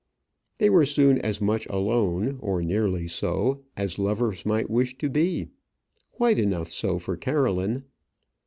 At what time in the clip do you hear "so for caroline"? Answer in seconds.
6.71-7.83